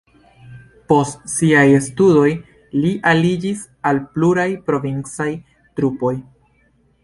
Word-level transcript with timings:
Post 0.91 1.27
siaj 1.33 1.65
studoj 1.89 2.31
li 2.85 2.95
aliĝis 3.13 3.63
al 3.91 4.03
pluraj 4.17 4.49
provincaj 4.71 5.31
trupoj. 5.81 6.17